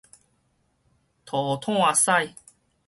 [1.27, 2.33] 塗炭屎